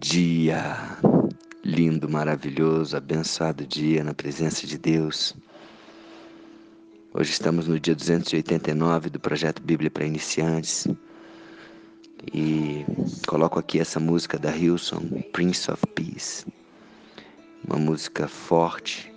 [0.00, 0.98] dia,
[1.62, 5.36] lindo, maravilhoso, abençoado dia na presença de Deus.
[7.12, 10.88] Hoje estamos no dia 289 do projeto Bíblia para Iniciantes
[12.32, 12.86] e
[13.28, 15.02] coloco aqui essa música da Hilson,
[15.34, 16.46] Prince of Peace,
[17.68, 19.12] uma música forte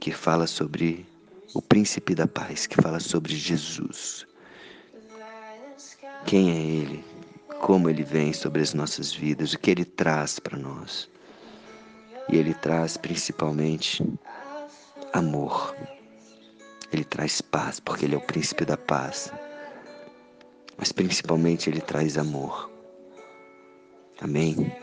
[0.00, 1.06] que fala sobre
[1.52, 4.26] o Príncipe da Paz, que fala sobre Jesus.
[6.24, 7.11] Quem é Ele?
[7.62, 11.08] Como ele vem sobre as nossas vidas, o que ele traz para nós.
[12.28, 14.04] E ele traz principalmente
[15.12, 15.72] amor.
[16.92, 19.32] Ele traz paz, porque ele é o príncipe da paz.
[20.76, 22.68] Mas principalmente ele traz amor.
[24.20, 24.74] Amém?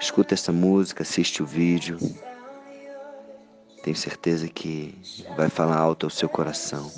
[0.00, 1.98] Escuta essa música, assiste o vídeo.
[3.82, 4.96] Tenho certeza que
[5.36, 6.90] vai falar alto ao seu coração,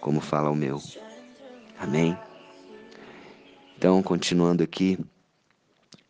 [0.00, 0.80] como fala o meu.
[1.80, 2.16] Amém?
[3.78, 4.98] Então, continuando aqui,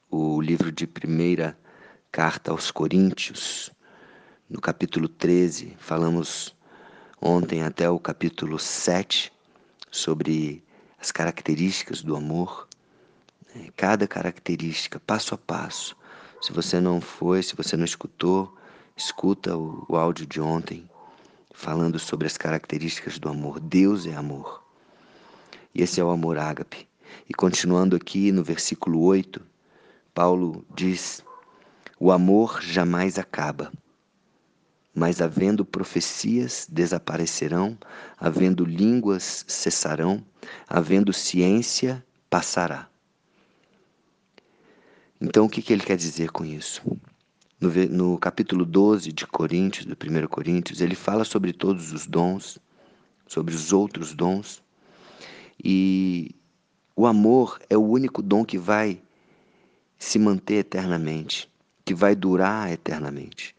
[0.09, 1.59] o livro de primeira
[2.13, 3.73] carta aos Coríntios,
[4.49, 6.55] no capítulo 13, falamos
[7.21, 9.33] ontem até o capítulo 7
[9.91, 10.63] sobre
[10.97, 12.69] as características do amor,
[13.53, 13.67] né?
[13.77, 15.97] cada característica, passo a passo.
[16.41, 18.57] Se você não foi, se você não escutou,
[18.97, 20.89] escuta o, o áudio de ontem,
[21.53, 23.59] falando sobre as características do amor.
[23.59, 24.63] Deus é amor.
[25.75, 26.87] E esse é o amor ágape.
[27.29, 29.41] E continuando aqui no versículo 8,
[30.15, 31.23] Paulo diz:
[31.99, 33.73] O amor jamais acaba,
[34.95, 37.77] mas havendo profecias desaparecerão,
[38.17, 40.25] havendo línguas cessarão,
[40.69, 42.89] havendo ciência passará.
[45.21, 46.83] Então, o que, que ele quer dizer com isso?
[47.59, 52.59] No, no capítulo 12 de Coríntios, do 1 Coríntios, ele fala sobre todos os dons,
[53.27, 54.63] sobre os outros dons,
[55.63, 56.35] e
[56.99, 59.03] o amor é o único dom que vai
[59.99, 61.47] se manter eternamente,
[61.85, 63.55] que vai durar eternamente.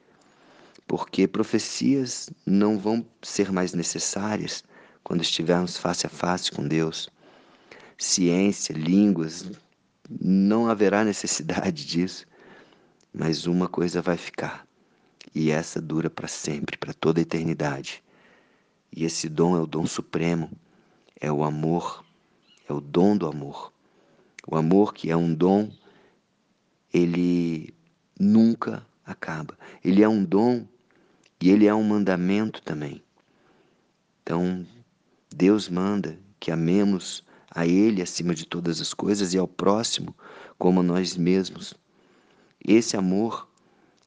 [0.88, 4.63] Porque profecias não vão ser mais necessárias
[5.03, 7.09] quando estivermos face a face com Deus.
[7.95, 9.51] Ciência, línguas,
[10.09, 12.25] não haverá necessidade disso,
[13.13, 14.66] mas uma coisa vai ficar,
[15.33, 18.03] e essa dura para sempre, para toda a eternidade.
[18.91, 20.50] E esse dom é o dom supremo,
[21.19, 22.06] é o amor
[22.67, 23.72] é o dom do amor.
[24.45, 25.72] O amor, que é um dom,
[26.94, 27.73] ele
[28.19, 29.57] nunca acaba.
[29.83, 30.66] Ele é um dom
[31.41, 33.03] e ele é um mandamento também.
[34.22, 34.66] Então,
[35.33, 40.16] Deus manda que amemos a Ele acima de todas as coisas e ao próximo
[40.57, 41.73] como a nós mesmos.
[42.63, 43.47] Esse amor,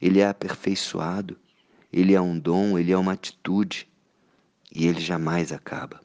[0.00, 1.38] ele é aperfeiçoado,
[1.92, 3.88] ele é um dom, ele é uma atitude
[4.74, 6.00] e ele jamais acaba.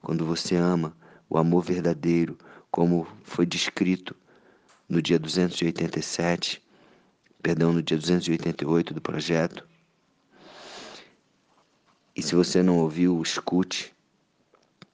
[0.00, 0.96] Quando você ama
[1.30, 2.36] o amor verdadeiro,
[2.72, 4.16] como foi descrito
[4.88, 6.60] no dia 287,
[7.40, 9.66] perdão, no dia 288 do projeto.
[12.16, 13.94] E se você não ouviu, escute,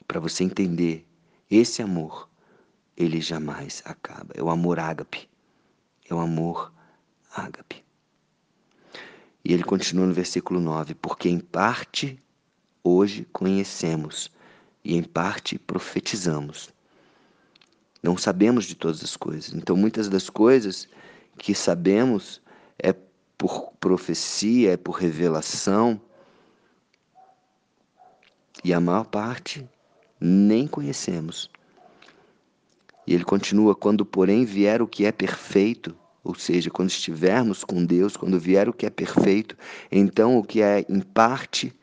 [0.06, 1.06] para você entender
[1.50, 2.28] esse amor,
[2.94, 4.34] ele jamais acaba.
[4.36, 5.28] É o amor ágape.
[6.08, 6.70] É o amor
[7.34, 7.82] ágape.
[9.42, 12.22] E ele continua no versículo 9: Porque em parte
[12.84, 14.30] hoje conhecemos
[14.86, 16.70] e em parte profetizamos.
[18.00, 19.52] Não sabemos de todas as coisas.
[19.52, 20.88] Então, muitas das coisas
[21.36, 22.40] que sabemos
[22.78, 22.94] é
[23.36, 26.00] por profecia, é por revelação,
[28.62, 29.68] e a maior parte
[30.20, 31.50] nem conhecemos.
[33.08, 37.84] E ele continua: quando, porém, vier o que é perfeito, ou seja, quando estivermos com
[37.84, 39.56] Deus, quando vier o que é perfeito,
[39.90, 41.74] então o que é em parte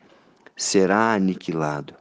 [0.56, 1.94] será aniquilado.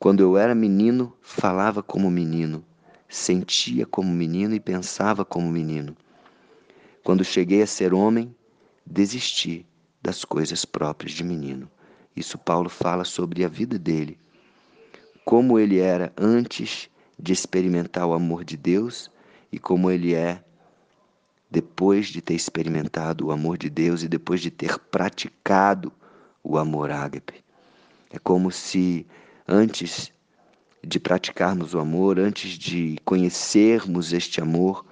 [0.00, 2.64] Quando eu era menino, falava como menino,
[3.08, 5.96] sentia como menino e pensava como menino.
[7.02, 8.32] Quando cheguei a ser homem,
[8.86, 9.66] desisti
[10.00, 11.68] das coisas próprias de menino.
[12.14, 14.16] Isso Paulo fala sobre a vida dele.
[15.24, 16.88] Como ele era antes
[17.18, 19.10] de experimentar o amor de Deus
[19.50, 20.44] e como ele é
[21.50, 25.92] depois de ter experimentado o amor de Deus e depois de ter praticado
[26.42, 27.42] o amor ágape.
[28.10, 29.04] É como se
[29.48, 30.12] antes
[30.86, 34.84] de praticarmos o amor, antes de conhecermos este amor,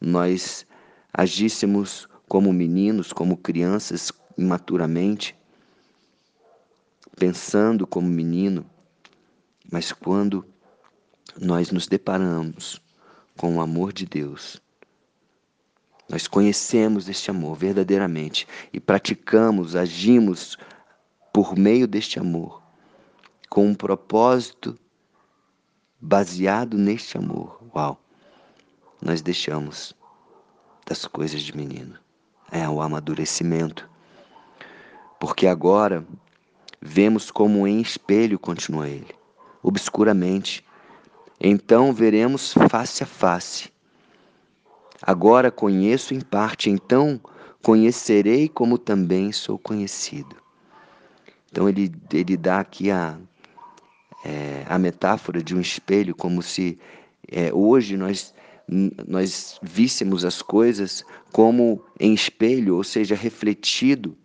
[0.00, 0.66] nós
[1.12, 5.36] agíssemos como meninos, como crianças imaturamente,
[7.16, 8.64] pensando como menino,
[9.70, 10.44] mas quando
[11.38, 12.80] nós nos deparamos
[13.36, 14.60] com o amor de Deus,
[16.08, 20.56] nós conhecemos este amor verdadeiramente e praticamos, agimos
[21.32, 22.67] por meio deste amor
[23.58, 24.78] com um propósito
[26.00, 27.60] baseado neste amor.
[27.74, 28.00] Uau!
[29.02, 29.96] nós deixamos
[30.86, 31.98] das coisas de menino.
[32.52, 33.90] É o amadurecimento.
[35.18, 36.06] Porque agora
[36.80, 39.12] vemos como em espelho, continua ele,
[39.60, 40.64] obscuramente.
[41.40, 43.72] Então veremos face a face.
[45.02, 47.20] Agora conheço em parte, então
[47.60, 50.36] conhecerei como também sou conhecido.
[51.50, 53.18] Então ele, ele dá aqui a,
[54.24, 56.78] é, a metáfora de um espelho, como se
[57.30, 58.34] é, hoje nós,
[59.06, 64.16] nós víssemos as coisas como em espelho, ou seja, refletido.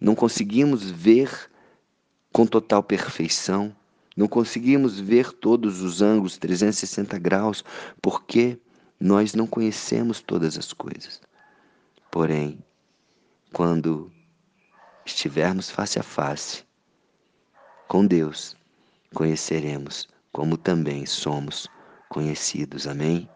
[0.00, 1.30] Não conseguimos ver
[2.32, 3.74] com total perfeição,
[4.16, 7.64] não conseguimos ver todos os ângulos 360 graus,
[8.00, 8.58] porque
[9.00, 11.20] nós não conhecemos todas as coisas.
[12.10, 12.58] Porém,
[13.52, 14.10] quando
[15.04, 16.64] estivermos face a face
[17.88, 18.56] com Deus,
[19.14, 21.68] conheceremos como também somos
[22.08, 22.86] conhecidos.
[22.86, 23.30] Amém?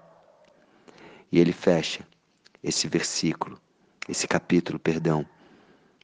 [1.31, 2.07] E ele fecha
[2.63, 3.59] esse versículo,
[4.09, 5.25] esse capítulo, perdão,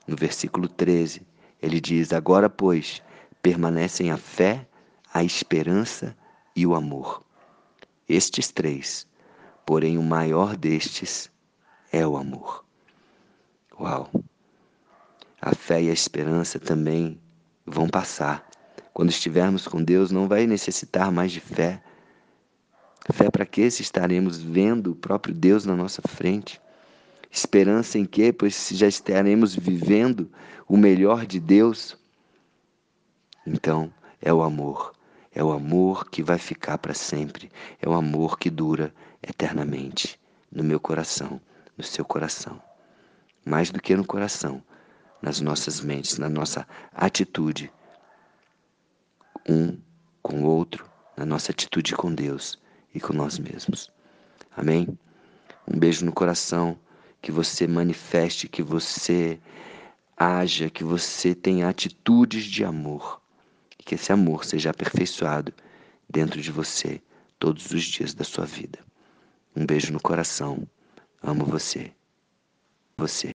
[0.07, 1.27] no versículo 13.
[1.61, 3.03] Ele diz: Agora, pois,
[3.43, 4.67] permanecem a fé,
[5.13, 6.17] a esperança
[6.55, 7.23] e o amor.
[8.09, 9.07] Estes três,
[9.67, 11.31] porém o maior destes
[11.91, 12.65] é o amor.
[13.79, 14.11] Uau!
[15.41, 17.21] A fé e a esperança também
[17.67, 18.49] vão passar.
[18.95, 21.83] Quando estivermos com Deus, não vai necessitar mais de fé.
[23.13, 23.71] Fé para quê?
[23.71, 26.59] Se estaremos vendo o próprio Deus na nossa frente.
[27.31, 28.33] Esperança em quê?
[28.33, 30.31] Pois se já estaremos vivendo
[30.67, 31.95] o melhor de Deus.
[33.47, 33.93] Então,
[34.23, 34.95] é o amor.
[35.35, 37.51] É o amor que vai ficar para sempre.
[37.83, 40.19] É o amor que dura eternamente
[40.51, 41.39] no meu coração,
[41.77, 42.63] no seu coração
[43.45, 44.63] mais do que no coração,
[45.21, 47.71] nas nossas mentes, na nossa atitude,
[49.49, 49.79] um
[50.23, 52.59] com o outro, na nossa atitude com Deus
[52.95, 53.91] e com nós mesmos.
[54.57, 54.99] Amém?
[55.67, 56.79] Um beijo no coração,
[57.21, 59.41] que você manifeste, que você
[60.17, 63.21] haja, que você tenha atitudes de amor,
[63.79, 65.53] que esse amor seja aperfeiçoado
[66.09, 67.01] dentro de você
[67.39, 68.79] todos os dias da sua vida.
[69.57, 70.67] Um beijo no coração.
[71.23, 71.93] Amo você.
[72.99, 73.33] Você.